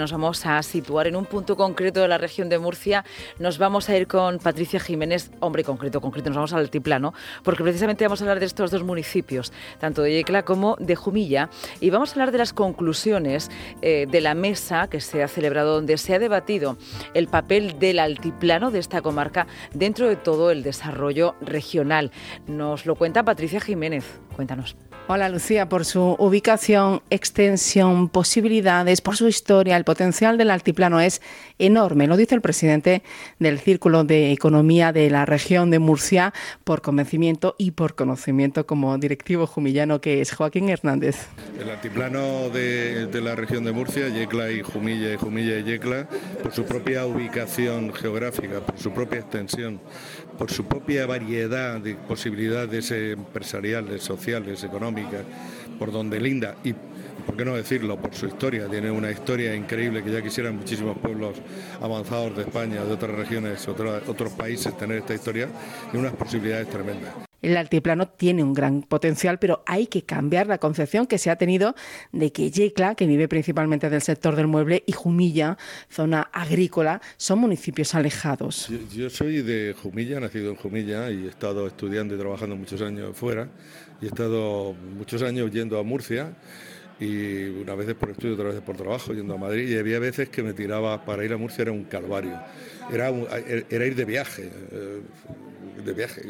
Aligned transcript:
Nos 0.00 0.12
vamos 0.12 0.46
a 0.46 0.62
situar 0.62 1.08
en 1.08 1.14
un 1.14 1.26
punto 1.26 1.56
concreto 1.56 2.00
de 2.00 2.08
la 2.08 2.16
región 2.16 2.48
de 2.48 2.58
Murcia. 2.58 3.04
Nos 3.38 3.58
vamos 3.58 3.90
a 3.90 3.96
ir 3.98 4.06
con 4.06 4.38
Patricia 4.38 4.80
Jiménez, 4.80 5.30
hombre 5.40 5.62
concreto, 5.62 6.00
concreto, 6.00 6.30
nos 6.30 6.36
vamos 6.36 6.52
al 6.54 6.60
altiplano, 6.60 7.12
porque 7.42 7.62
precisamente 7.62 8.06
vamos 8.06 8.22
a 8.22 8.24
hablar 8.24 8.40
de 8.40 8.46
estos 8.46 8.70
dos 8.70 8.82
municipios, 8.82 9.52
tanto 9.78 10.00
de 10.00 10.14
Yecla 10.14 10.42
como 10.42 10.76
de 10.76 10.96
Jumilla, 10.96 11.50
y 11.82 11.90
vamos 11.90 12.08
a 12.08 12.12
hablar 12.14 12.32
de 12.32 12.38
las 12.38 12.54
conclusiones 12.54 13.50
eh, 13.82 14.06
de 14.10 14.22
la 14.22 14.32
mesa 14.32 14.88
que 14.88 15.02
se 15.02 15.22
ha 15.22 15.28
celebrado, 15.28 15.74
donde 15.74 15.98
se 15.98 16.14
ha 16.14 16.18
debatido 16.18 16.78
el 17.12 17.28
papel 17.28 17.78
del 17.78 17.98
altiplano 17.98 18.70
de 18.70 18.78
esta 18.78 19.02
comarca 19.02 19.46
dentro 19.74 20.08
de 20.08 20.16
todo 20.16 20.50
el 20.50 20.62
desarrollo 20.62 21.34
regional. 21.42 22.10
Nos 22.46 22.86
lo 22.86 22.94
cuenta 22.94 23.22
Patricia 23.22 23.60
Jiménez. 23.60 24.18
Cuéntanos. 24.34 24.76
Hola 25.12 25.28
Lucía, 25.28 25.68
por 25.68 25.84
su 25.84 26.14
ubicación, 26.20 27.02
extensión, 27.10 28.08
posibilidades, 28.08 29.00
por 29.00 29.16
su 29.16 29.26
historia, 29.26 29.76
el 29.76 29.82
potencial 29.90 30.38
del 30.38 30.52
altiplano 30.52 31.00
es 31.00 31.20
enorme, 31.58 32.06
lo 32.06 32.16
dice 32.16 32.36
el 32.36 32.40
presidente 32.40 33.02
del 33.40 33.58
Círculo 33.58 34.04
de 34.04 34.30
Economía 34.30 34.92
de 34.92 35.10
la 35.10 35.26
región 35.26 35.68
de 35.72 35.80
Murcia, 35.80 36.32
por 36.62 36.80
convencimiento 36.80 37.56
y 37.58 37.72
por 37.72 37.96
conocimiento 37.96 38.68
como 38.68 38.96
directivo 38.98 39.48
jumillano 39.48 40.00
que 40.00 40.20
es 40.20 40.32
Joaquín 40.32 40.68
Hernández. 40.68 41.26
El 41.58 41.70
altiplano 41.70 42.50
de, 42.50 43.08
la 43.20 43.34
región 43.34 43.64
de 43.64 43.72
Murcia, 43.72 44.08
Yecla 44.10 44.52
y 44.52 44.62
Jumilla, 44.62 45.12
y 45.12 45.16
Jumilla 45.16 45.58
y 45.58 45.64
Yecla, 45.64 46.08
por 46.40 46.52
su 46.52 46.64
propia 46.64 47.04
ubicación 47.04 47.92
geográfica, 47.92 48.60
por 48.60 48.78
su 48.78 48.92
propia 48.92 49.18
extensión, 49.18 49.80
por 50.38 50.52
su 50.52 50.66
propia 50.66 51.04
variedad 51.06 51.80
de 51.80 51.96
posibilidades 51.96 52.92
empresariales, 52.92 54.04
sociales, 54.04 54.62
económicas, 54.62 55.22
por 55.80 55.90
donde 55.90 56.20
linda 56.20 56.54
y 56.62 56.76
por 57.20 57.36
qué 57.36 57.44
no 57.44 57.56
decirlo, 57.56 57.96
por 58.00 58.14
su 58.14 58.26
historia. 58.26 58.66
Tiene 58.68 58.90
una 58.90 59.10
historia 59.10 59.54
increíble 59.54 60.02
que 60.02 60.12
ya 60.12 60.22
quisieran 60.22 60.56
muchísimos 60.56 60.98
pueblos 60.98 61.36
avanzados 61.80 62.36
de 62.36 62.42
España, 62.42 62.84
de 62.84 62.92
otras 62.92 63.12
regiones, 63.12 63.66
otros, 63.68 64.02
otros 64.08 64.32
países 64.32 64.76
tener 64.76 64.98
esta 64.98 65.14
historia 65.14 65.48
y 65.92 65.96
unas 65.96 66.14
posibilidades 66.14 66.68
tremendas. 66.68 67.14
El 67.42 67.56
altiplano 67.56 68.08
tiene 68.08 68.42
un 68.42 68.52
gran 68.52 68.82
potencial, 68.82 69.38
pero 69.38 69.62
hay 69.66 69.86
que 69.86 70.02
cambiar 70.02 70.46
la 70.46 70.58
concepción 70.58 71.06
que 71.06 71.18
se 71.18 71.30
ha 71.30 71.36
tenido 71.36 71.74
de 72.12 72.32
que 72.32 72.50
Yecla, 72.50 72.94
que 72.94 73.06
vive 73.06 73.28
principalmente 73.28 73.88
del 73.88 74.02
sector 74.02 74.36
del 74.36 74.46
mueble, 74.46 74.82
y 74.86 74.92
Jumilla, 74.92 75.56
zona 75.88 76.22
agrícola, 76.32 77.00
son 77.16 77.38
municipios 77.38 77.94
alejados. 77.94 78.68
Yo, 78.94 79.08
soy 79.08 79.42
de 79.42 79.74
Jumilla, 79.82 80.20
nacido 80.20 80.50
en 80.50 80.56
Jumilla 80.56 81.10
y 81.10 81.24
he 81.24 81.28
estado 81.28 81.66
estudiando 81.66 82.14
y 82.14 82.18
trabajando 82.18 82.56
muchos 82.56 82.82
años 82.82 83.16
fuera 83.16 83.48
y 84.00 84.06
he 84.06 84.08
estado 84.08 84.74
muchos 84.96 85.22
años 85.22 85.50
yendo 85.50 85.78
a 85.78 85.82
Murcia 85.82 86.34
y 87.00 87.48
una 87.48 87.74
vez 87.74 87.94
por 87.94 88.10
estudio, 88.10 88.34
otra 88.34 88.50
vez 88.50 88.60
por 88.60 88.76
trabajo, 88.76 89.14
yendo 89.14 89.34
a 89.34 89.38
Madrid, 89.38 89.68
y 89.68 89.78
había 89.78 89.98
veces 89.98 90.28
que 90.28 90.42
me 90.42 90.52
tiraba 90.52 91.04
para 91.04 91.24
ir 91.24 91.32
a 91.32 91.38
Murcia, 91.38 91.62
era 91.62 91.72
un 91.72 91.84
calvario, 91.84 92.38
era, 92.92 93.10
era 93.70 93.86
ir 93.86 93.94
de 93.94 94.04
viaje, 94.04 94.50
eh, 94.70 95.00
de 95.84 95.92
viaje, 95.94 96.22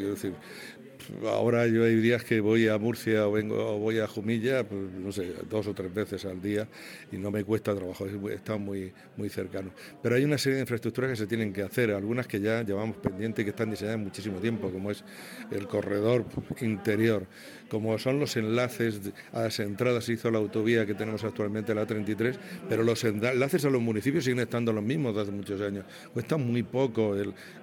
ahora 1.27 1.67
yo 1.67 1.83
hay 1.83 1.95
días 1.95 2.23
que 2.23 2.39
voy 2.39 2.67
a 2.67 2.77
Murcia 2.77 3.27
o, 3.27 3.31
vengo, 3.31 3.77
voy 3.77 3.99
a 3.99 4.07
Jumilla, 4.07 4.63
pues, 4.63 4.81
no 4.93 5.11
sé, 5.11 5.33
dos 5.49 5.67
o 5.67 5.73
tres 5.73 5.93
veces 5.93 6.25
al 6.25 6.41
día 6.41 6.67
y 7.11 7.17
no 7.17 7.31
me 7.31 7.43
cuesta 7.43 7.75
trabajo, 7.75 8.05
está 8.29 8.57
muy, 8.57 8.91
muy 9.17 9.29
cercano. 9.29 9.71
Pero 10.01 10.15
hay 10.15 10.23
una 10.23 10.37
serie 10.37 10.55
de 10.55 10.61
infraestructuras 10.61 11.11
que 11.11 11.15
se 11.15 11.27
tienen 11.27 11.53
que 11.53 11.63
hacer, 11.63 11.91
algunas 11.91 12.27
que 12.27 12.39
ya 12.39 12.63
llevamos 12.63 12.97
pendientes 12.97 13.41
y 13.41 13.45
que 13.45 13.49
están 13.51 13.69
diseñadas 13.71 13.99
muchísimo 13.99 14.39
tiempo, 14.39 14.69
como 14.71 14.91
es 14.91 15.03
el 15.51 15.67
corredor 15.67 16.25
interior, 16.61 17.27
como 17.71 17.97
son 17.97 18.19
los 18.19 18.35
enlaces 18.35 18.99
a 19.31 19.43
las 19.43 19.57
entradas, 19.61 20.03
se 20.03 20.11
hizo 20.11 20.29
la 20.29 20.39
autovía 20.39 20.85
que 20.85 20.93
tenemos 20.93 21.23
actualmente, 21.23 21.73
la 21.73 21.85
33, 21.85 22.37
pero 22.67 22.83
los 22.83 23.01
enlaces 23.05 23.63
a 23.63 23.69
los 23.69 23.81
municipios 23.81 24.25
siguen 24.25 24.41
estando 24.41 24.73
los 24.73 24.83
mismos 24.83 25.15
desde 25.15 25.21
hace 25.21 25.31
muchos 25.31 25.61
años. 25.61 25.85
Cuesta 26.13 26.35
muy 26.35 26.63
poco 26.63 27.15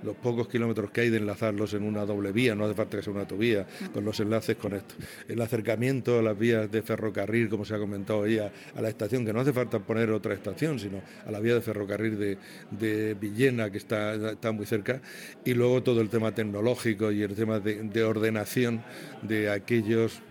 los 0.03 0.17
pocos 0.17 0.49
kilómetros 0.49 0.91
que 0.93 1.03
hay 1.03 1.11
de 1.11 1.19
enlazarlos 1.19 1.75
en 1.75 1.83
una 1.83 2.07
doble 2.07 2.33
vía, 2.33 2.55
no 2.55 2.65
hace 2.65 2.75
falta 2.75 2.97
que 2.97 3.03
sea 3.03 3.13
una 3.13 3.21
autovía, 3.21 3.67
con 3.93 4.03
los 4.03 4.19
enlaces 4.19 4.57
con 4.57 4.73
esto. 4.73 4.95
El 5.29 5.43
acercamiento 5.43 6.19
a 6.19 6.23
las 6.23 6.39
vías 6.39 6.71
de 6.71 6.81
ferrocarril, 6.81 7.51
como 7.51 7.67
se 7.67 7.75
ha 7.75 7.79
comentado 7.79 8.23
ahí, 8.23 8.39
a, 8.39 8.51
la 8.81 8.89
estación, 8.89 9.27
que 9.27 9.35
no 9.35 9.41
hace 9.41 9.53
falta 9.53 9.79
poner 9.79 10.11
otra 10.11 10.33
estación, 10.33 10.79
sino 10.79 11.03
a 11.27 11.31
la 11.31 11.39
vía 11.39 11.53
de 11.53 11.61
ferrocarril 11.61 12.39
de, 12.71 13.15
Villena, 13.21 13.71
que 13.71 13.77
está, 13.77 14.15
está 14.31 14.53
muy 14.53 14.65
cerca, 14.65 15.03
y 15.45 15.53
luego 15.53 15.83
todo 15.83 16.01
el 16.01 16.09
tema 16.09 16.35
tecnológico 16.35 17.13
y 17.13 17.23
el 17.23 17.35
tema 17.35 17.61
de 17.61 18.05
ordenación 18.05 18.83
de 19.21 19.51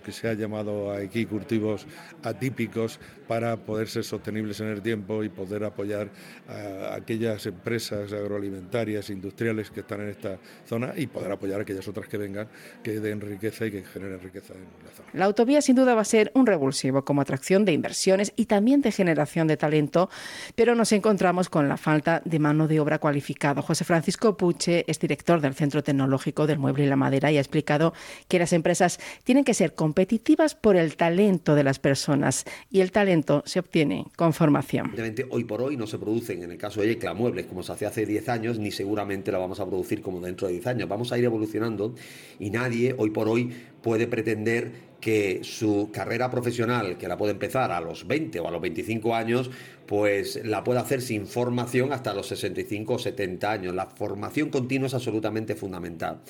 que 0.04 0.12
se 0.12 0.30
ha 0.30 0.34
llamado 0.34 0.92
aquí 0.92 1.26
cultivos 1.26 1.86
atípicos 2.24 3.00
para 3.28 3.58
poder 3.58 3.90
ser 3.90 4.04
sostenibles 4.04 4.60
en 4.62 4.68
el 4.68 4.82
tiempo 4.82 5.24
y 5.24 5.30
poder 5.30 5.64
apoyar 5.66 6.10
a 6.48 6.96
aquellas 6.96 7.46
empresas 7.46 8.14
agroalimentarias, 8.14 9.10
industriales 9.10 9.70
que 9.70 9.82
están 9.82 10.02
en 10.02 10.10
esta 10.10 10.40
zona 10.66 10.94
y 10.96 11.08
poder 11.08 11.32
apoyar 11.32 11.60
a 11.60 11.64
aquellas 11.64 11.88
otras 11.88 12.08
que 12.08 12.18
vengan, 12.18 12.48
que 12.84 13.00
den 13.00 13.20
riqueza 13.20 13.66
y 13.66 13.72
que 13.72 13.84
generen 13.84 14.22
riqueza 14.22 14.54
en 14.54 14.62
la 14.86 14.92
zona. 14.92 15.10
La 15.14 15.26
autovía 15.26 15.62
sin 15.62 15.76
duda 15.76 15.94
va 15.94 16.02
a 16.02 16.06
ser 16.06 16.32
un 16.34 16.46
revulsivo 16.46 17.04
como 17.04 17.22
atracción 17.22 17.66
de 17.66 17.74
inversiones 17.74 18.32
y 18.36 18.46
también 18.46 18.82
de 18.82 18.92
generación 18.92 19.48
de 19.48 19.58
talento, 19.58 20.10
pero 20.56 20.76
nos 20.76 20.92
encontramos 20.92 21.50
con 21.50 21.68
la 21.68 21.78
falta 21.78 22.22
de 22.24 22.40
mano 22.40 22.68
de 22.68 22.80
obra 22.80 23.00
cualificada. 23.00 23.62
José 23.62 23.84
Francisco 23.84 24.38
Puche 24.38 24.86
es 24.88 25.00
director 25.00 25.42
del 25.42 25.54
Centro 25.54 25.84
Tecnológico 25.84 26.48
del 26.48 26.60
Mueble 26.60 26.86
y 26.86 26.88
la 26.88 26.96
Madera 26.96 27.32
y 27.32 27.38
ha 27.38 27.42
explicado 27.42 27.94
que 28.28 28.40
las 28.40 28.54
empresas 28.54 29.00
tienen 29.24 29.44
que 29.44 29.54
ser 29.58 29.74
competitivas 29.74 30.54
por 30.54 30.76
el 30.76 30.96
talento 30.96 31.56
de 31.56 31.64
las 31.64 31.80
personas 31.80 32.46
y 32.70 32.82
el 32.82 32.92
talento 32.92 33.42
se 33.46 33.60
obtiene 33.60 34.06
con 34.16 34.32
formación. 34.32 34.94
Hoy 35.32 35.44
por 35.46 35.64
hoy 35.64 35.76
no 35.78 35.88
se 35.88 35.98
producen, 35.98 36.44
en 36.44 36.52
el 36.52 36.58
caso 36.58 36.82
de 36.82 36.92
Ecla, 36.92 37.16
muebles 37.16 37.48
como 37.48 37.64
se 37.64 37.72
hacía 37.72 37.88
hace 37.88 38.06
10 38.06 38.30
años, 38.30 38.60
ni 38.60 38.70
seguramente 38.70 39.32
la 39.32 39.40
vamos 39.40 39.60
a 39.60 39.66
producir 39.66 40.02
como 40.02 40.22
dentro 40.22 40.48
de 40.48 40.54
10 40.54 40.68
años. 40.68 40.90
Vamos 40.90 41.12
a 41.12 41.18
ir 41.18 41.26
evolucionando 41.26 41.96
y 42.40 42.52
nadie 42.52 42.94
hoy 43.00 43.10
por 43.10 43.28
hoy 43.28 43.52
puede 43.82 44.06
pretender 44.06 44.88
que 45.02 45.40
su 45.44 45.90
carrera 45.92 46.30
profesional, 46.30 46.98
que 46.98 47.08
la 47.08 47.18
puede 47.18 47.32
empezar 47.32 47.72
a 47.72 47.82
los 47.82 48.06
20 48.08 48.40
o 48.40 48.48
a 48.48 48.52
los 48.52 48.62
25 48.62 49.16
años, 49.16 49.50
pues 49.88 50.40
la 50.44 50.64
puede 50.64 50.80
hacer 50.80 51.02
sin 51.02 51.26
formación 51.26 51.94
hasta 51.94 52.14
los 52.14 52.28
65 52.28 52.94
o 52.94 53.00
70 53.00 53.52
años. 53.52 53.76
La 53.76 53.88
formación 53.88 54.50
continua 54.50 54.88
es 54.88 54.94
absolutamente 54.94 55.56
fundamental 55.56 56.22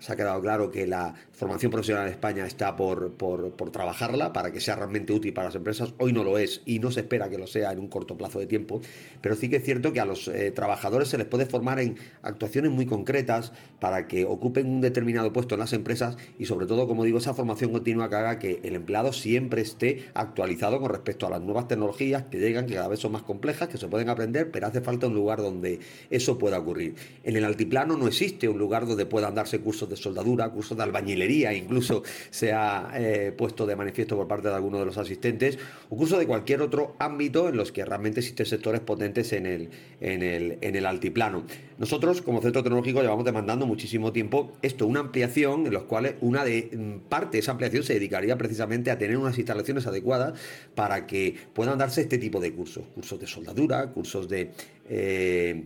se 0.00 0.12
ha 0.12 0.16
quedado 0.16 0.40
claro 0.40 0.70
que 0.70 0.86
la 0.86 1.14
formación 1.32 1.70
profesional 1.70 2.06
en 2.06 2.12
España 2.12 2.46
está 2.46 2.76
por, 2.76 3.12
por, 3.14 3.52
trabajarla 3.70 4.32
para 4.32 4.52
que 4.52 4.60
sea 4.60 4.76
realmente 4.76 5.12
útil 5.12 5.32
para 5.32 5.48
las 5.48 5.54
empresas. 5.54 5.94
Hoy 5.98 6.12
no 6.12 6.24
lo 6.24 6.38
es 6.38 6.62
y 6.64 6.78
no 6.78 6.90
se 6.90 7.00
espera 7.00 7.28
que 7.28 7.38
lo 7.38 7.46
sea 7.46 7.72
en 7.72 7.78
un 7.78 7.88
corto 7.88 8.16
plazo 8.16 8.38
de 8.38 8.46
tiempo, 8.46 8.80
pero 9.20 9.34
sí 9.34 9.48
que 9.48 9.56
es 9.56 9.64
cierto 9.64 9.92
que 9.92 10.00
a 10.00 10.04
los 10.04 10.28
eh, 10.28 10.50
trabajadores 10.50 11.08
se 11.08 11.18
les 11.18 11.26
puede 11.26 11.46
formar 11.46 11.80
en 11.80 11.96
actuaciones 12.22 12.70
muy 12.70 12.86
concretas 12.86 13.52
para 13.80 14.06
que 14.06 14.24
ocupen 14.24 14.66
un 14.66 14.80
determinado 14.80 15.32
puesto 15.32 15.54
en 15.54 15.60
las 15.60 15.72
empresas 15.72 16.16
y 16.38 16.46
sobre 16.46 16.66
todo, 16.66 16.86
como 16.86 17.04
digo, 17.04 17.18
esa 17.18 17.34
formación 17.34 17.72
continua 17.72 18.08
que 18.08 18.16
haga 18.16 18.38
que 18.38 18.60
el 18.62 18.74
empleado 18.74 19.12
siempre 19.12 19.62
esté 19.62 20.04
actualizado 20.14 20.80
con 20.80 20.90
respecto 20.90 21.26
a 21.26 21.30
las 21.30 21.40
nuevas 21.40 21.68
tecnologías 21.68 22.24
que 22.24 22.38
llegan, 22.38 22.66
que 22.66 22.74
cada 22.74 22.88
vez 22.88 23.00
son 23.00 23.12
más 23.12 23.22
complejas, 23.22 23.68
que 23.68 23.78
se 23.78 23.88
pueden 23.88 24.08
aprender, 24.08 24.50
pero 24.50 24.66
hace 24.66 24.80
falta 24.80 25.06
un 25.06 25.14
lugar 25.14 25.40
donde 25.40 25.80
eso 26.10 26.38
pueda 26.38 26.58
ocurrir. 26.58 26.94
En 27.22 27.36
el 27.36 27.44
altiplano 27.44 27.96
no 27.96 28.06
existe 28.06 28.48
un 28.48 28.58
lugar 28.58 28.86
donde 28.86 29.06
puedan 29.06 29.34
darse 29.34 29.60
cursos 29.60 29.83
de 29.88 29.96
soldadura, 29.96 30.48
cursos 30.50 30.76
de 30.76 30.82
albañilería, 30.82 31.52
incluso 31.54 32.02
se 32.30 32.52
ha 32.52 32.90
eh, 32.94 33.32
puesto 33.36 33.66
de 33.66 33.76
manifiesto 33.76 34.16
por 34.16 34.28
parte 34.28 34.48
de 34.48 34.54
algunos 34.54 34.80
de 34.80 34.86
los 34.86 34.98
asistentes, 34.98 35.58
o 35.90 35.96
cursos 35.96 36.18
de 36.18 36.26
cualquier 36.26 36.62
otro 36.62 36.96
ámbito 36.98 37.48
en 37.48 37.56
los 37.56 37.72
que 37.72 37.84
realmente 37.84 38.20
existen 38.20 38.46
sectores 38.46 38.80
potentes 38.80 39.32
en 39.32 39.46
el, 39.46 39.70
en 40.00 40.22
el, 40.22 40.58
en 40.60 40.76
el 40.76 40.86
altiplano. 40.86 41.44
Nosotros, 41.78 42.22
como 42.22 42.40
centro 42.40 42.62
tecnológico, 42.62 43.02
llevamos 43.02 43.24
demandando 43.24 43.66
muchísimo 43.66 44.12
tiempo 44.12 44.52
esto, 44.62 44.86
una 44.86 45.00
ampliación 45.00 45.66
en 45.66 45.72
los 45.72 45.84
cuales 45.84 46.14
una 46.20 46.44
de 46.44 47.00
parte 47.08 47.32
de 47.32 47.38
esa 47.40 47.52
ampliación 47.52 47.82
se 47.82 47.94
dedicaría 47.94 48.36
precisamente 48.36 48.90
a 48.90 48.98
tener 48.98 49.16
unas 49.16 49.36
instalaciones 49.38 49.86
adecuadas 49.86 50.38
para 50.74 51.06
que 51.06 51.34
puedan 51.52 51.78
darse 51.78 52.02
este 52.02 52.18
tipo 52.18 52.40
de 52.40 52.52
cursos, 52.52 52.84
cursos 52.94 53.18
de 53.18 53.26
soldadura, 53.26 53.90
cursos 53.90 54.28
de 54.28 54.52
eh, 54.88 55.64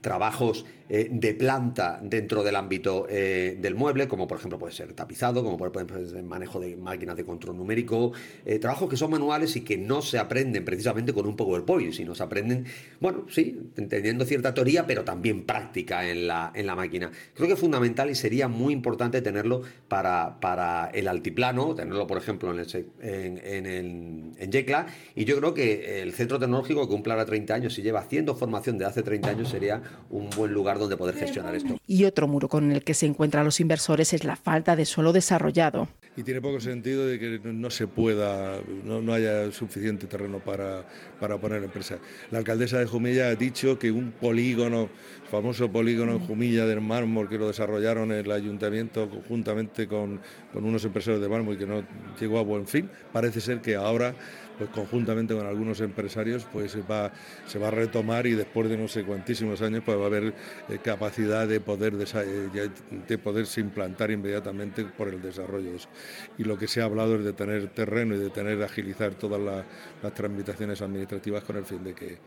trabajos 0.00 0.66
eh, 0.88 1.08
de 1.10 1.34
planta 1.34 1.98
dentro 2.00 2.44
del 2.44 2.54
ámbito 2.54 3.06
eh, 3.08 3.56
del 3.60 3.74
mueble, 3.74 4.06
como 4.06 4.28
por 4.28 4.38
ejemplo 4.38 4.56
puede 4.56 4.72
ser 4.72 4.92
tapizado, 4.92 5.42
como 5.42 5.56
puede 5.56 6.08
ser 6.08 6.22
manejo 6.22 6.60
de 6.60 6.76
máquinas 6.76 7.16
de 7.16 7.24
control 7.24 7.56
numérico, 7.56 8.12
eh, 8.44 8.60
trabajos 8.60 8.88
que 8.88 8.96
son 8.96 9.10
manuales 9.10 9.56
y 9.56 9.62
que 9.62 9.76
no 9.76 10.00
se 10.00 10.18
aprenden 10.18 10.64
precisamente 10.64 11.12
con 11.12 11.26
un 11.26 11.34
PowerPoint, 11.34 11.92
sino 11.92 12.14
se 12.14 12.22
aprenden, 12.22 12.66
bueno, 13.00 13.26
sí, 13.28 13.58
entendiendo 13.76 14.24
cierta 14.24 14.54
teoría, 14.54 14.86
pero 14.86 15.02
también 15.02 15.44
práctica 15.44 16.08
en 16.08 16.28
la, 16.28 16.52
en 16.54 16.66
la 16.66 16.76
máquina. 16.76 17.10
Creo 17.34 17.48
que 17.48 17.54
es 17.54 17.60
fundamental 17.60 18.08
y 18.08 18.14
sería 18.14 18.46
muy 18.46 18.72
importante 18.72 19.20
tenerlo 19.22 19.62
para, 19.88 20.38
para 20.38 20.90
el 20.94 21.08
altiplano, 21.08 21.74
tenerlo 21.74 22.06
por 22.06 22.18
ejemplo 22.18 22.52
en, 22.52 22.60
el, 22.60 22.86
en, 23.00 24.34
en, 24.38 24.52
Yecla, 24.52 24.86
y 25.16 25.24
yo 25.24 25.36
creo 25.38 25.52
que 25.52 26.02
el 26.02 26.12
centro 26.12 26.38
tecnológico 26.38 26.82
que 26.82 26.88
cumple 26.88 27.12
ahora 27.12 27.26
30 27.26 27.54
años 27.54 27.76
y 27.76 27.82
lleva 27.82 27.98
haciendo 28.00 28.36
formación 28.36 28.78
de 28.78 28.84
hace 28.84 29.02
30 29.02 29.30
años 29.30 29.48
sería 29.48 29.82
un 30.10 30.30
buen 30.30 30.52
lugar 30.52 30.75
donde 30.78 30.96
poder 30.96 31.14
gestionar 31.16 31.54
esto. 31.54 31.78
Y 31.86 32.04
otro 32.04 32.28
muro 32.28 32.48
con 32.48 32.72
el 32.72 32.82
que 32.82 32.94
se 32.94 33.06
encuentran 33.06 33.44
los 33.44 33.60
inversores 33.60 34.12
es 34.12 34.24
la 34.24 34.36
falta 34.36 34.76
de 34.76 34.84
suelo 34.84 35.12
desarrollado. 35.12 35.88
Y 36.16 36.22
tiene 36.22 36.40
poco 36.40 36.60
sentido 36.60 37.06
de 37.06 37.18
que 37.18 37.40
no 37.44 37.68
se 37.68 37.86
pueda, 37.86 38.58
no, 38.84 39.12
haya 39.12 39.52
suficiente 39.52 40.06
terreno 40.06 40.38
para, 40.38 40.86
para 41.20 41.36
poner 41.38 41.62
empresa. 41.62 41.98
La 42.30 42.38
alcaldesa 42.38 42.78
de 42.78 42.86
Jumilla 42.86 43.28
ha 43.28 43.34
dicho 43.34 43.78
que 43.78 43.90
un 43.90 44.12
polígono, 44.12 44.88
famoso 45.30 45.70
polígono 45.70 46.12
en 46.12 46.20
Jumilla 46.20 46.64
del 46.64 46.80
mármol, 46.80 47.28
que 47.28 47.36
lo 47.36 47.48
desarrollaron 47.48 48.12
el 48.12 48.30
ayuntamiento 48.30 49.10
conjuntamente 49.10 49.86
con, 49.86 50.20
con 50.54 50.64
unos 50.64 50.84
empresarios 50.86 51.20
de 51.20 51.28
mármol 51.28 51.56
y 51.56 51.58
que 51.58 51.66
no 51.66 51.84
llegó 52.18 52.38
a 52.38 52.42
buen 52.42 52.66
fin, 52.66 52.88
parece 53.12 53.42
ser 53.42 53.60
que 53.60 53.74
ahora 53.74 54.14
pues 54.58 54.70
conjuntamente 54.70 55.34
con 55.34 55.46
algunos 55.46 55.80
empresarios 55.80 56.46
pues 56.52 56.76
va, 56.90 57.12
se 57.46 57.58
va 57.58 57.68
a 57.68 57.70
retomar 57.70 58.26
y 58.26 58.32
después 58.32 58.68
de 58.68 58.76
no 58.76 58.88
sé 58.88 59.04
cuantísimos 59.04 59.62
años 59.62 59.82
pues 59.84 59.98
va 59.98 60.04
a 60.04 60.06
haber 60.06 60.34
eh, 60.68 60.78
capacidad 60.82 61.46
de 61.46 61.60
poder, 61.60 61.94
eh, 61.94 62.70
de 63.06 63.18
poderse 63.18 63.60
implantar 63.60 64.10
inmediatamente 64.10 64.84
por 64.84 65.08
el 65.08 65.20
desarrollo 65.22 65.70
de 65.70 65.76
eso. 65.76 65.88
Y 66.38 66.44
lo 66.44 66.58
que 66.58 66.68
se 66.68 66.80
ha 66.80 66.84
hablado 66.84 67.16
es 67.16 67.24
de 67.24 67.32
tener 67.32 67.68
terreno 67.68 68.14
y 68.14 68.18
de 68.18 68.30
tener 68.30 68.62
agilizar 68.62 69.14
todas 69.14 69.40
las 70.02 70.14
tramitaciones 70.14 70.80
administrativas 70.82 71.44
con 71.44 71.56
el 71.56 71.64
fin 71.64 71.82
de 71.84 71.94
que, 71.94 72.18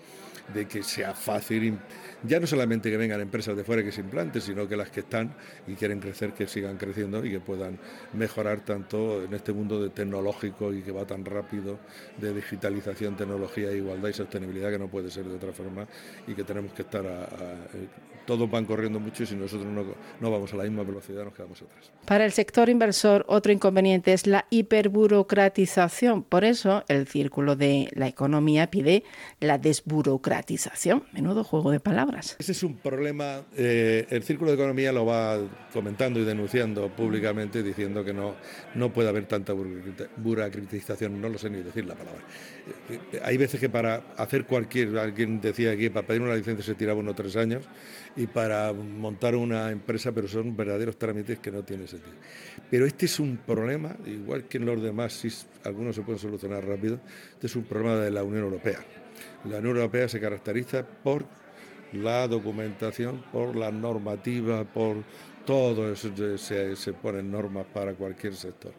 de 0.54 0.68
que 0.68 0.84
sea 0.84 1.14
fácil, 1.14 1.78
ya 2.24 2.40
no 2.40 2.48
solamente 2.48 2.90
que 2.90 2.98
vengan 2.98 3.22
empresas 3.22 3.56
de 3.56 3.64
fuera 3.64 3.84
que 3.84 3.92
se 3.92 4.02
implanten, 4.02 4.42
sino 4.42 4.68
que 4.68 4.76
las 4.76 4.90
que 4.90 5.02
están 5.02 5.34
y 5.68 5.74
quieren 5.74 6.00
crecer, 6.00 6.34
que 6.34 6.48
sigan 6.48 6.78
creciendo 6.78 7.24
y 7.26 7.32
que 7.32 7.40
puedan 7.40 7.78
mejorar 8.14 8.62
tanto 8.62 9.24
en 9.24 9.34
este 9.34 9.54
mundo 9.54 9.82
de 9.82 9.90
tecnológico 9.90 10.74
y 10.74 10.82
que 10.82 10.92
va 10.92 11.06
tan 11.06 11.24
rápido 11.26 11.80
de 12.18 12.34
digitalización, 12.34 13.16
tecnología, 13.16 13.72
igualdad 13.72 14.10
y 14.10 14.14
sostenibilidad 14.14 14.72
que 14.72 14.80
no 14.80 14.88
puede 14.88 15.10
ser 15.10 15.26
de 15.26 15.36
otra 15.36 15.54
forma 15.54 15.88
y 16.28 16.34
que 16.34 16.44
tenemos 16.44 16.74
que 16.74 16.82
estar 16.82 17.06
a, 17.06 17.24
eh, 17.24 17.88
todos 18.30 18.50
van 18.52 18.66
corriendo 18.66 19.00
mucho 19.00 19.24
y 19.24 19.26
si 19.26 19.36
nosotros 19.36 19.66
no, 19.66 19.84
no 20.20 20.32
vamos 20.32 20.54
a 20.54 20.58
la 20.58 20.64
misma 20.64 20.84
velocidad 20.84 21.24
nos 21.24 21.34
quedamos 21.34 21.64
atrás. 21.64 21.92
Para 22.06 22.26
el 22.26 22.32
sector 22.32 22.70
inversor, 22.70 23.26
otro 23.28 23.52
inconveniente 23.52 24.14
es 24.14 24.28
la 24.28 24.46
hiperburocratización. 24.52 26.22
Por 26.22 26.44
eso, 26.44 26.84
el 26.90 27.08
Círculo 27.08 27.56
de 27.56 27.90
la 27.94 28.08
Economía 28.08 28.70
pide 28.70 29.04
la 29.40 29.58
desburocratización. 29.58 30.39
Menudo 31.14 31.44
juego 31.44 31.72
de 31.72 31.80
palabras. 31.80 32.36
Ese 32.40 32.52
es 32.52 32.64
un 32.64 32.78
problema. 32.78 33.42
Eh, 33.56 34.06
el 34.10 34.24
Círculo 34.24 34.52
de 34.52 34.56
Economía 34.56 34.92
lo 34.92 35.06
va 35.06 35.38
comentando 35.74 36.20
y 36.20 36.24
denunciando 36.24 36.90
públicamente, 36.90 37.64
diciendo 37.64 38.04
que 38.04 38.14
no, 38.14 38.36
no 38.76 38.92
puede 38.92 39.10
haber 39.10 39.26
tanta 39.26 39.54
burocratización. 40.18 41.22
No 41.22 41.30
lo 41.30 41.38
sé 41.38 41.50
ni 41.50 41.62
decir 41.62 41.86
la 41.86 41.96
palabra. 41.96 42.22
Eh, 42.90 43.22
hay 43.24 43.38
veces 43.38 43.60
que 43.60 43.70
para 43.70 44.04
hacer 44.18 44.46
cualquier, 44.46 44.98
alguien 44.98 45.42
decía 45.42 45.72
aquí, 45.72 45.90
para 45.90 46.08
pedir 46.08 46.22
una 46.22 46.36
licencia 46.36 46.66
se 46.66 46.76
tiraba 46.76 47.00
unos 47.00 47.16
tres 47.16 47.36
años 47.36 47.64
y 48.16 48.28
para 48.28 48.74
montar 48.74 49.36
una 49.36 49.72
empresa, 49.72 50.12
pero 50.12 50.28
son 50.28 50.56
verdaderos 50.56 50.98
trámites 50.98 51.40
que 51.40 51.52
no 51.52 51.64
tienen 51.64 51.88
sentido. 51.88 52.16
Pero 52.70 52.86
este 52.86 53.06
es 53.06 53.20
un 53.20 53.38
problema, 53.38 53.96
igual 54.06 54.46
que 54.46 54.58
en 54.58 54.66
los 54.66 54.82
demás, 54.82 55.14
si 55.14 55.30
algunos 55.64 55.96
se 55.96 56.02
pueden 56.02 56.20
solucionar 56.20 56.66
rápido, 56.66 57.00
este 57.34 57.48
es 57.48 57.56
un 57.56 57.64
problema 57.64 57.98
de 57.98 58.12
la 58.12 58.24
Unión 58.24 58.44
Europea. 58.44 58.80
La 59.46 59.58
Unión 59.58 59.78
Europea 59.78 60.08
se 60.10 60.20
caracteriza 60.20 60.86
por 60.86 61.26
la 61.94 62.28
documentación, 62.28 63.24
por 63.32 63.56
la 63.56 63.72
normativa, 63.72 64.64
por 64.64 64.98
todo 65.46 65.92
eso 65.92 66.10
se, 66.38 66.94
ponen 66.94 67.32
normas 67.32 67.66
para 67.74 67.94
cualquier 67.94 68.36
sector. 68.36 68.74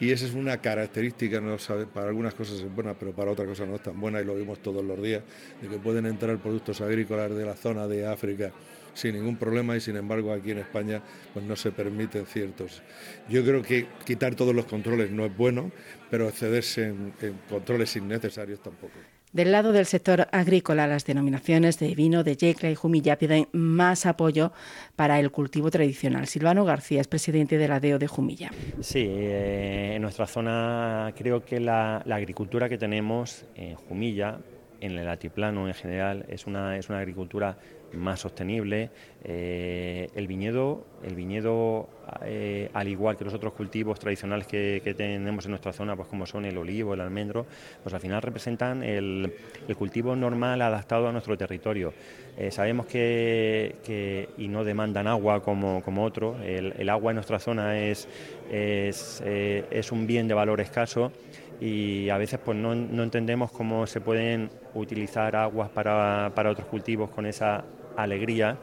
Y 0.00 0.10
esa 0.10 0.24
es 0.24 0.32
una 0.32 0.56
característica, 0.56 1.40
no 1.40 1.58
sabe, 1.58 1.86
para 1.86 2.08
algunas 2.08 2.34
cosas 2.34 2.58
es 2.60 2.74
buena, 2.74 2.94
pero 2.94 3.12
para 3.12 3.30
otras 3.30 3.46
cosas 3.46 3.68
no 3.68 3.76
es 3.76 3.82
tan 3.82 4.00
buena 4.00 4.20
y 4.20 4.24
lo 4.24 4.34
vimos 4.34 4.60
todos 4.60 4.82
los 4.82 5.00
días, 5.00 5.22
de 5.60 5.68
que 5.68 5.76
pueden 5.76 6.06
entrar 6.06 6.38
productos 6.38 6.80
agrícolas 6.80 7.34
de 7.34 7.44
la 7.44 7.54
zona 7.54 7.86
de 7.86 8.06
África 8.06 8.50
sin 8.94 9.14
ningún 9.14 9.36
problema 9.36 9.76
y 9.76 9.80
sin 9.80 9.96
embargo 9.96 10.32
aquí 10.32 10.50
en 10.50 10.58
España 10.58 11.00
pues 11.32 11.44
no 11.44 11.54
se 11.54 11.70
permiten 11.70 12.26
ciertos. 12.26 12.82
Yo 13.28 13.44
creo 13.44 13.62
que 13.62 13.86
quitar 14.04 14.34
todos 14.34 14.54
los 14.54 14.64
controles 14.64 15.10
no 15.10 15.26
es 15.26 15.36
bueno, 15.36 15.70
pero 16.10 16.28
excederse 16.28 16.86
en 16.86 17.12
controles 17.48 17.94
innecesarios 17.94 18.60
tampoco. 18.60 18.94
Del 19.32 19.52
lado 19.52 19.70
del 19.70 19.86
sector 19.86 20.26
agrícola, 20.32 20.88
las 20.88 21.04
denominaciones 21.04 21.78
de 21.78 21.94
vino, 21.94 22.24
de 22.24 22.36
yecla 22.36 22.68
y 22.68 22.74
jumilla 22.74 23.16
piden 23.16 23.46
más 23.52 24.04
apoyo 24.04 24.52
para 24.96 25.20
el 25.20 25.30
cultivo 25.30 25.70
tradicional. 25.70 26.26
Silvano 26.26 26.64
García 26.64 27.00
es 27.00 27.06
presidente 27.06 27.56
de 27.56 27.68
la 27.68 27.78
DEO 27.78 28.00
de 28.00 28.08
Jumilla. 28.08 28.50
Sí, 28.80 29.06
eh, 29.06 29.92
en 29.94 30.02
nuestra 30.02 30.26
zona 30.26 31.14
creo 31.16 31.44
que 31.44 31.60
la, 31.60 31.98
agricultura 31.98 32.68
que 32.68 32.76
tenemos 32.76 33.44
en 33.54 33.76
Jumilla, 33.76 34.40
en 34.80 34.98
el 34.98 35.08
altiplano 35.08 35.68
en 35.68 35.74
general, 35.74 36.24
es 36.28 36.46
una, 36.46 36.76
es 36.76 36.88
una 36.88 36.98
agricultura 36.98 37.56
más 37.92 38.20
sostenible. 38.20 38.90
Eh, 39.24 40.08
el 40.14 40.26
viñedo, 40.26 40.84
el 41.02 41.14
viñedo 41.14 41.88
eh, 42.24 42.70
al 42.72 42.88
igual 42.88 43.16
que 43.16 43.24
los 43.24 43.34
otros 43.34 43.52
cultivos 43.52 43.98
tradicionales 43.98 44.46
que, 44.46 44.94
tenemos 44.96 45.44
en 45.44 45.50
nuestra 45.50 45.72
zona, 45.72 45.96
pues 45.96 46.08
como 46.08 46.26
son 46.26 46.44
el 46.44 46.56
olivo, 46.56 46.94
el 46.94 47.00
almendro, 47.00 47.46
pues 47.82 47.94
al 47.94 48.00
final 48.00 48.22
representan 48.22 48.82
el, 48.82 49.32
cultivo 49.78 50.16
normal 50.16 50.62
adaptado 50.62 51.08
a 51.08 51.12
nuestro 51.12 51.36
territorio. 51.36 51.92
Eh, 52.36 52.50
sabemos 52.50 52.86
que, 52.86 54.28
y 54.38 54.48
no 54.48 54.64
demandan 54.64 55.06
agua 55.06 55.42
como, 55.42 55.82
como 55.82 56.04
otro. 56.04 56.36
El, 56.42 56.88
agua 56.88 57.12
en 57.12 57.16
nuestra 57.16 57.38
zona 57.38 57.78
es, 57.80 58.08
es, 58.50 59.22
es 59.24 59.92
un 59.92 60.06
bien 60.06 60.28
de 60.28 60.34
valor 60.34 60.60
escaso 60.60 61.12
y 61.60 62.08
a 62.08 62.16
veces 62.16 62.40
pues 62.42 62.56
no, 62.56 62.74
no, 62.74 63.02
entendemos 63.02 63.52
cómo 63.52 63.86
se 63.86 64.00
pueden 64.00 64.50
utilizar 64.74 65.36
aguas 65.36 65.68
para, 65.68 66.32
para 66.34 66.50
otros 66.50 66.66
cultivos 66.68 67.10
con 67.10 67.26
esa 67.26 67.64
alegría. 67.96 68.56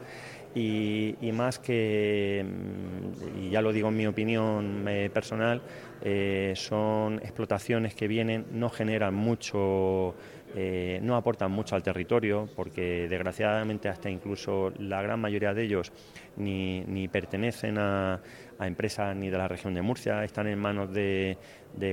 Y, 0.54 1.14
más 1.32 1.60
que, 1.60 2.44
mm, 2.44 3.44
y 3.44 3.50
ya 3.50 3.62
lo 3.62 3.72
digo 3.72 3.88
en 3.88 3.96
mi 3.96 4.06
opinión 4.08 4.84
eh, 4.88 5.08
personal, 5.12 5.62
eh, 6.02 6.52
son 6.56 7.20
explotaciones 7.20 7.94
que 7.94 8.08
vienen, 8.08 8.46
no 8.50 8.68
generan 8.68 9.14
mucho, 9.14 10.14
eh, 10.54 11.00
no 11.02 11.16
aportan 11.16 11.50
mucho 11.50 11.76
al 11.76 11.82
territorio, 11.82 12.48
porque 12.56 13.08
desgraciadamente 13.08 13.88
hasta 13.88 14.10
incluso 14.10 14.72
la 14.78 15.02
gran 15.02 15.20
mayoría 15.20 15.54
de 15.54 15.64
ellos 15.64 15.92
ni, 16.36 16.80
ni 16.82 17.08
pertenecen 17.08 17.78
a, 17.78 18.20
empresas 18.60 19.14
ni 19.14 19.30
de 19.30 19.38
la 19.38 19.46
región 19.46 19.74
de 19.74 19.82
Murcia, 19.82 20.24
están 20.24 20.48
en 20.48 20.58
manos 20.58 20.92
de, 20.92 21.36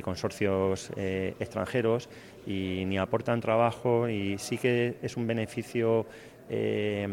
consorcios 0.03 0.91
extranjeros 0.95 2.09
y 2.47 2.85
ni 2.85 2.97
aportan 2.97 3.39
trabajo 3.39 4.09
y 4.09 4.39
sí 4.39 4.57
que 4.57 4.95
es 5.03 5.15
un 5.15 5.27
beneficio 5.27 6.07
eh, 6.49 7.07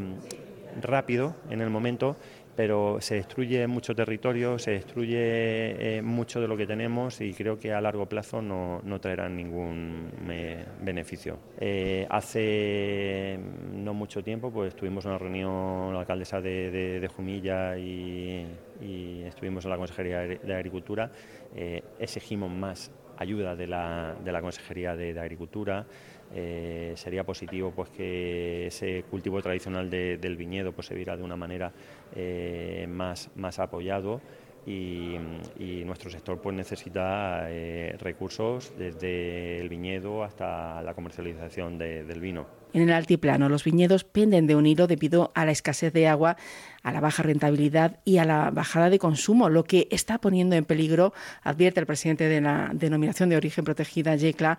rápido 0.81 1.35
en 1.51 1.61
el 1.61 1.69
momento, 1.69 2.17
pero 2.57 3.01
se 3.01 3.17
destruye 3.17 3.67
mucho 3.67 3.95
territorio, 3.95 4.59
se 4.59 4.73
destruye 4.73 5.97
eh, 5.99 6.03
mucho 6.03 6.41
de 6.41 6.49
lo 6.49 6.57
que 6.57 6.67
tenemos 6.67 7.21
y 7.21 7.33
creo 7.33 7.59
que 7.59 7.73
a 7.73 7.81
largo 7.81 8.07
plazo 8.07 8.43
no, 8.43 8.81
no 8.85 9.01
traerán 9.01 9.37
ningún 9.37 10.11
eh, 10.31 10.65
beneficio. 10.81 11.39
hace 12.09 13.39
no 13.73 13.95
mucho 13.95 14.23
tiempo 14.23 14.51
pues 14.51 14.75
tuvimos 14.75 15.05
una 15.05 15.19
reunión 15.19 15.93
la 15.93 16.01
alcaldesa 16.01 16.41
de, 16.41 17.11
Jumilla 17.15 17.77
y, 17.79 18.47
estuvimos 19.27 19.65
en 19.65 19.71
la 19.71 19.77
Consejería 19.77 20.21
de 20.21 20.55
Agricultura, 20.55 21.11
exigimos 21.99 22.51
más 22.51 22.91
ayuda 23.17 23.55
de 23.55 23.67
la, 23.67 24.17
de 24.23 24.33
la 24.33 24.41
Consejería 24.41 24.97
de 24.97 25.19
Agricultura. 25.19 25.87
Eh, 26.35 26.95
sería 26.97 27.25
positivo 27.25 27.73
pues 27.75 27.91
que 27.91 28.67
ese 28.67 29.05
cultivo 29.11 29.43
tradicional 29.43 29.91
del 29.91 30.37
viñedo 30.37 30.73
pues 30.73 30.87
se 30.87 30.95
viera 30.95 31.17
de 31.17 31.23
una 31.23 31.37
manera 31.37 31.73
eh, 32.15 32.87
más, 32.89 33.31
más 33.37 33.59
apoyado 33.59 34.21
y, 34.67 35.19
nuestro 35.85 36.11
sector 36.11 36.41
pues 36.41 36.57
necesita 36.57 37.51
eh, 37.51 37.97
recursos 37.99 38.73
desde 38.79 39.59
el 39.61 39.69
viñedo 39.69 40.25
hasta 40.25 40.81
la 40.83 40.95
comercialización 40.95 41.77
del 41.77 42.21
vino. 42.21 42.62
En 42.75 42.83
el 42.83 42.93
altiplano, 42.93 43.49
los 43.49 43.65
viñedos 43.65 44.05
penden 44.05 44.47
de 44.47 44.57
un 44.57 44.67
hilo 44.67 44.87
debido 44.87 45.31
a 45.35 45.45
la 45.45 45.53
escasez 45.53 45.93
de 45.93 46.09
agua, 46.09 46.37
a 46.83 46.93
la 46.93 47.01
baja 47.01 47.23
rentabilidad 47.23 48.01
y 48.05 48.19
a 48.19 48.25
la 48.25 48.51
bajada 48.51 48.89
de 48.89 48.99
consumo, 48.99 49.49
lo 49.49 49.65
que 49.65 49.89
está 49.91 50.19
poniendo 50.19 50.57
en 50.57 50.65
peligro, 50.65 51.13
advierte 51.43 51.81
el 51.81 51.87
presidente 51.87 52.29
de 52.29 52.41
la 52.41 52.71
denominación 52.73 53.29
de 53.29 53.37
origen 53.37 53.65
protegida, 53.65 54.17
YECLA, 54.17 54.59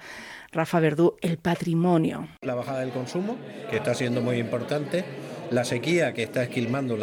Rafa 0.51 0.79
Verdú, 0.79 1.15
el 1.22 1.38
patrimonio. 1.38 2.27
La 2.41 2.55
bajada 2.55 2.82
del 2.82 2.91
consumo, 2.91 3.38
que 3.70 3.77
está 3.77 3.96
siendo 3.96 4.22
muy 4.22 4.38
importante, 4.38 5.03
la 5.50 5.65
sequía 5.65 6.13
que 6.13 6.24
está 6.24 6.43
esquilmando 6.43 6.98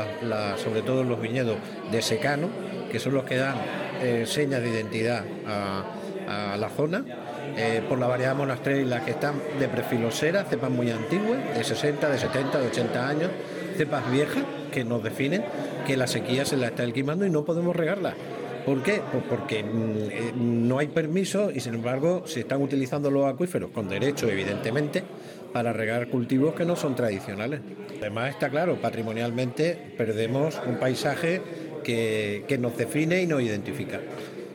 sobre 0.56 0.82
todo 0.82 1.02
los 1.04 1.20
viñedos 1.20 1.56
de 1.90 2.02
secano, 2.02 2.48
que 2.90 2.98
son 2.98 3.14
los 3.14 3.24
que 3.24 3.36
dan 3.36 3.56
eh, 4.00 4.24
señas 4.26 4.62
de 4.62 4.70
identidad 4.70 5.24
a 5.46 6.56
la 6.56 6.68
zona 6.68 7.04
eh, 7.56 7.82
por 7.88 7.98
la 7.98 8.06
variedad 8.06 8.36
las 8.36 9.02
que 9.02 9.10
están 9.10 9.34
de 9.58 9.68
perfilosera, 9.68 10.44
cepas 10.44 10.70
muy 10.70 10.90
antiguas, 10.90 11.38
de 11.54 11.64
60, 11.64 12.08
de 12.08 12.18
70, 12.18 12.60
de 12.60 12.66
80 12.68 13.08
años, 13.08 13.30
cepas 13.76 14.10
viejas 14.10 14.44
que 14.70 14.84
nos 14.84 15.02
definen 15.02 15.44
que 15.86 15.96
la 15.96 16.06
sequía 16.06 16.44
se 16.44 16.56
la 16.56 16.68
está 16.68 16.82
alquimando 16.82 17.26
y 17.26 17.30
no 17.30 17.44
podemos 17.44 17.74
regarla. 17.74 18.14
¿Por 18.64 18.82
qué? 18.82 19.00
Pues 19.10 19.24
porque 19.28 19.62
mm, 19.62 19.66
eh, 20.10 20.32
no 20.36 20.78
hay 20.78 20.88
permiso 20.88 21.50
y 21.50 21.60
sin 21.60 21.74
embargo 21.74 22.24
se 22.26 22.40
están 22.40 22.62
utilizando 22.62 23.10
los 23.10 23.26
acuíferos 23.26 23.70
con 23.70 23.88
derecho, 23.88 24.28
evidentemente, 24.28 25.02
para 25.52 25.72
regar 25.72 26.08
cultivos 26.08 26.54
que 26.54 26.64
no 26.64 26.76
son 26.76 26.94
tradicionales. 26.94 27.60
Además 28.00 28.30
está 28.30 28.50
claro, 28.50 28.76
patrimonialmente 28.76 29.94
perdemos 29.96 30.60
un 30.66 30.78
paisaje 30.78 31.40
que, 31.82 32.44
que 32.46 32.58
nos 32.58 32.76
define 32.76 33.22
y 33.22 33.26
nos 33.26 33.42
identifica. 33.42 34.00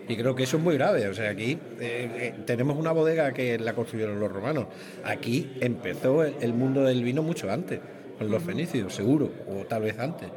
Y 0.07 0.15
creo 0.15 0.35
que 0.35 0.43
eso 0.43 0.57
es 0.57 0.63
muy 0.63 0.75
grave. 0.75 1.07
O 1.07 1.13
sea, 1.13 1.31
aquí 1.31 1.57
eh, 1.79 2.09
eh, 2.15 2.33
tenemos 2.45 2.77
una 2.77 2.91
bodega 2.91 3.33
que 3.33 3.57
la 3.57 3.73
construyeron 3.73 4.19
los 4.19 4.31
romanos. 4.31 4.67
Aquí 5.03 5.51
empezó 5.61 6.23
el, 6.23 6.53
mundo 6.53 6.83
del 6.83 7.03
vino 7.03 7.23
mucho 7.23 7.51
antes, 7.51 7.79
con 8.17 8.29
los 8.29 8.43
fenicios, 8.43 8.93
seguro, 8.93 9.31
o 9.47 9.65
tal 9.65 9.83
vez 9.83 9.97
antes. 9.99 10.29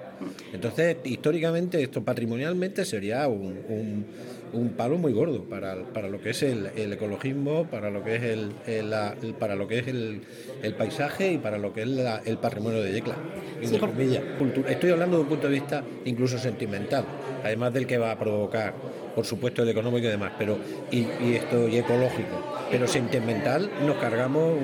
Entonces, 0.53 0.97
históricamente, 1.05 1.83
esto 1.83 2.03
patrimonialmente 2.03 2.85
sería 2.85 3.29
un, 3.29 3.59
un, 3.69 4.07
palo 4.76 4.99
muy 4.99 5.12
gordo 5.12 5.45
para, 5.45 5.76
para 5.93 6.09
lo 6.09 6.21
que 6.21 6.31
es 6.31 6.43
el, 6.43 6.93
ecologismo, 6.93 7.67
para 7.67 7.90
lo 7.90 8.02
que 8.02 8.17
es 8.17 8.23
el, 8.23 9.35
para 9.35 9.57
lo 9.57 9.69
que 9.69 9.78
es 9.78 9.88
el, 9.88 10.23
paisaje 10.76 11.33
y 11.33 11.38
para 11.38 11.59
lo 11.59 11.73
que 11.73 11.83
es 11.83 11.88
el 12.25 12.38
patrimonio 12.38 12.83
de 12.83 12.93
Yecla. 12.93 13.17
Estoy 14.69 14.90
hablando 14.90 15.17
de 15.17 15.23
un 15.23 15.28
punto 15.28 15.49
de 15.49 15.55
vista 15.55 15.83
incluso 16.05 16.38
sentimental, 16.38 17.05
además 17.45 17.73
del 17.73 17.87
que 17.87 17.99
va 17.99 18.12
a 18.12 18.19
provocar 18.19 18.75
por 19.14 19.26
supuesto 19.26 19.62
el 19.62 19.69
económico 19.69 20.07
y 20.07 20.11
demás, 20.11 20.33
pero 20.38 20.59
y, 20.93 21.07
esto 21.35 21.67
y 21.67 21.78
ecológico. 21.78 22.57
Pero 22.71 22.87
sentimental 22.87 23.69
nos 23.85 23.97
cargamos 23.97 24.55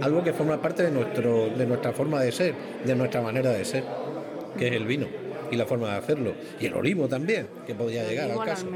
algo 0.00 0.22
que 0.22 0.32
forma 0.32 0.60
parte 0.60 0.84
de 0.84 0.90
nuestro 0.90 1.48
de 1.48 1.66
nuestra 1.66 1.92
forma 1.92 2.20
de 2.20 2.30
ser, 2.30 2.54
de 2.84 2.94
nuestra 2.94 3.20
manera 3.22 3.50
de 3.50 3.64
ser, 3.64 3.82
que 4.56 4.68
es 4.68 4.72
el 4.74 4.86
vino 4.86 5.25
y 5.50 5.56
la 5.56 5.66
forma 5.66 5.90
de 5.90 5.96
hacerlo. 5.96 6.34
Y 6.60 6.66
el 6.66 6.74
olivo 6.74 7.08
también, 7.08 7.46
que 7.66 7.74
podría 7.74 8.06
llegar 8.08 8.30
al 8.30 8.44
caso. 8.44 8.66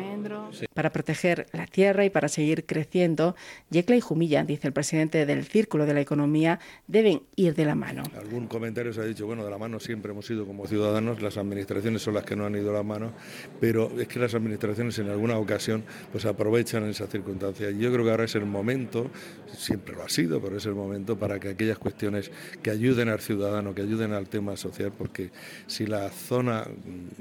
Para 0.75 0.91
proteger 0.91 1.47
la 1.53 1.67
tierra 1.67 2.05
y 2.05 2.11
para 2.11 2.29
seguir 2.29 2.67
creciendo, 2.67 3.37
Yecla 3.71 3.97
y 3.97 4.01
Jumilla, 4.01 4.45
dice 4.45 4.67
el 4.67 4.73
presidente 4.73 5.27
del 5.27 5.45
Círculo 5.45 5.87
de 5.87 5.95
la 5.95 6.01
Economía, 6.01 6.61
deben 6.87 7.23
ir 7.37 7.55
de 7.55 7.65
la 7.65 7.75
mano. 7.75 8.03
Algún 8.17 8.47
comentario 8.47 8.93
se 8.93 9.01
ha 9.01 9.05
dicho, 9.05 9.27
bueno, 9.27 9.45
de 9.45 9.51
la 9.51 9.59
mano 9.59 9.81
siempre 9.81 10.13
hemos 10.13 10.29
ido 10.31 10.47
como 10.47 10.67
ciudadanos, 10.67 11.23
las 11.23 11.37
administraciones 11.37 12.03
son 12.03 12.15
las 12.15 12.25
que 12.25 12.37
no 12.37 12.47
han 12.47 12.55
ido 12.55 12.69
de 12.69 12.73
la 12.73 12.83
mano, 12.83 13.13
pero 13.61 13.91
es 13.99 14.09
que 14.09 14.19
las 14.19 14.35
administraciones 14.35 14.99
en 14.99 15.09
alguna 15.09 15.39
ocasión 15.39 15.85
pues 16.13 16.25
aprovechan 16.25 16.85
esa 16.89 17.07
circunstancia. 17.07 17.71
Y 17.71 17.79
yo 17.79 17.93
creo 17.93 18.05
que 18.05 18.11
ahora 18.11 18.25
es 18.25 18.35
el 18.35 18.47
momento, 18.47 19.11
siempre 19.53 19.95
lo 19.95 20.03
ha 20.03 20.09
sido, 20.09 20.41
pero 20.41 20.57
es 20.57 20.67
el 20.67 20.75
momento 20.75 21.19
para 21.19 21.39
que 21.39 21.51
aquellas 21.51 21.79
cuestiones 21.79 22.31
que 22.63 22.71
ayuden 22.71 23.09
al 23.09 23.21
ciudadano, 23.21 23.75
que 23.75 23.83
ayuden 23.83 24.13
al 24.13 24.29
tema 24.29 24.57
social, 24.57 24.93
porque 24.97 25.31
si 25.67 25.87
la 25.87 26.11
zona 26.11 26.60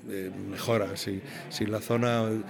eh, 0.10 0.32
mejora, 0.50 0.96
si, 0.98 1.22
si 1.50 1.66
la 1.66 1.82
zona 1.82 2.24
eh, 2.30 2.42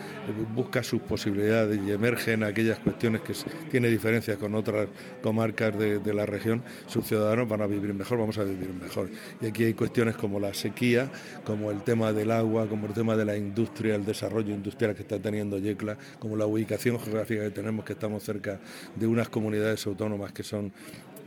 busca 0.53 0.83
sus 0.83 1.01
posibilidades 1.01 1.79
y 1.85 1.91
emergen 1.91 2.43
aquellas 2.43 2.79
cuestiones 2.79 3.21
que 3.21 3.33
tiene 3.69 3.89
diferencias 3.89 4.37
con 4.37 4.55
otras 4.55 4.87
comarcas 5.21 5.77
de, 5.77 5.99
de, 5.99 6.13
la 6.13 6.25
región, 6.25 6.63
sus 6.87 7.05
ciudadanos 7.05 7.47
van 7.47 7.61
a 7.61 7.67
vivir 7.67 7.93
mejor, 7.93 8.19
vamos 8.19 8.37
a 8.37 8.43
vivir 8.43 8.73
mejor. 8.73 9.09
Y 9.41 9.47
aquí 9.47 9.63
hay 9.63 9.73
cuestiones 9.73 10.15
como 10.15 10.39
la 10.39 10.53
sequía, 10.53 11.09
como 11.43 11.71
el 11.71 11.83
tema 11.83 12.13
del 12.13 12.31
agua, 12.31 12.67
como 12.67 12.87
el 12.87 12.93
tema 12.93 13.15
de 13.15 13.25
la 13.25 13.37
industria, 13.37 13.95
el 13.95 14.05
desarrollo 14.05 14.53
industrial 14.53 14.95
que 14.95 15.01
está 15.01 15.19
teniendo 15.19 15.57
Yecla, 15.57 15.97
como 16.19 16.35
la 16.35 16.45
ubicación 16.45 16.99
geográfica 16.99 17.43
que 17.43 17.51
tenemos, 17.51 17.85
que 17.85 17.93
estamos 17.93 18.23
cerca 18.23 18.59
de 18.95 19.07
unas 19.07 19.29
comunidades 19.29 19.85
autónomas 19.85 20.31
que 20.31 20.43
son 20.43 20.71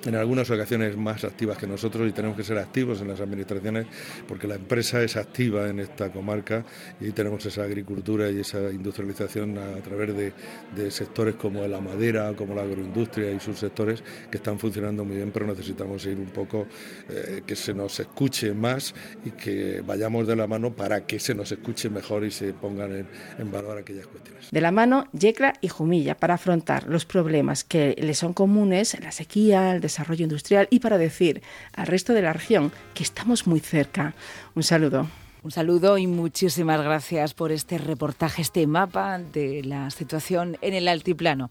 en 0.04 0.14
algunas 0.14 0.50
ocasiones 0.50 0.96
más 0.96 1.24
activas 1.24 1.58
que 1.58 1.66
nosotros 1.66 2.08
y 2.08 2.12
tenemos 2.12 2.36
que 2.36 2.44
ser 2.44 2.58
activos 2.58 3.00
en 3.00 3.08
las 3.08 3.20
administraciones 3.20 3.86
porque 4.26 4.46
la 4.46 4.56
empresa 4.56 5.02
es 5.02 5.16
activa 5.16 5.68
en 5.68 5.80
esta 5.80 6.10
comarca 6.10 6.64
y 7.00 7.10
tenemos 7.10 7.44
esa 7.46 7.62
agricultura 7.62 8.30
y 8.30 8.40
esa 8.40 8.70
industrialización 8.70 9.58
a, 9.58 9.80
través 9.82 10.14
de, 10.16 10.90
sectores 10.90 11.36
como 11.36 11.66
la 11.66 11.80
madera, 11.80 12.32
como 12.36 12.54
la 12.54 12.62
agroindustria 12.62 13.30
y 13.30 13.40
sus 13.40 13.58
sectores 13.58 14.02
que 14.30 14.38
están 14.38 14.58
funcionando 14.58 15.04
muy 15.04 15.16
bien, 15.16 15.30
pero 15.32 15.46
necesitamos 15.46 16.04
ir 16.06 16.18
un 16.18 16.26
poco 16.26 16.66
eh, 17.08 17.42
que 17.46 17.56
se 17.56 17.72
nos 17.72 17.98
escuche 18.00 18.52
más 18.52 18.94
y 19.24 19.30
que 19.30 19.82
vayamos 19.86 20.26
de 20.26 20.36
la 20.36 20.46
mano 20.46 20.72
para 20.72 21.06
que 21.06 21.18
se 21.18 21.34
nos 21.34 21.52
escuche 21.52 21.88
mejor 21.88 22.24
y 22.24 22.30
se 22.30 22.52
pongan 22.52 22.92
en, 22.92 23.06
en 23.38 23.50
valor 23.50 23.78
aquellas 23.78 24.06
cuestiones. 24.06 24.50
De 24.50 24.60
la 24.60 24.72
mano, 24.72 25.06
Yecla 25.12 25.54
y 25.60 25.68
Jumilla 25.68 26.16
para 26.16 26.34
afrontar 26.34 26.88
los 26.88 27.04
problemas 27.04 27.64
que 27.64 27.94
le 27.98 28.14
son 28.14 28.32
comunes, 28.32 28.98
la 29.00 29.12
sequía, 29.12 29.72
el 29.72 29.80
desarrollo 29.92 30.24
industrial 30.24 30.68
y 30.70 30.80
para 30.80 30.98
decir 30.98 31.42
al 31.74 31.86
resto 31.86 32.14
de 32.14 32.22
la 32.22 32.32
región 32.32 32.72
que 32.94 33.02
estamos 33.02 33.46
muy 33.46 33.60
cerca. 33.60 34.14
Un 34.54 34.62
saludo. 34.62 35.06
Un 35.42 35.50
saludo 35.50 35.98
y 35.98 36.06
muchísimas 36.06 36.80
gracias 36.80 37.34
por 37.34 37.50
este 37.50 37.76
reportaje, 37.76 38.42
este 38.42 38.64
mapa 38.68 39.18
de 39.18 39.62
la 39.64 39.90
situación 39.90 40.56
en 40.60 40.74
el 40.74 40.86
altiplano. 40.86 41.50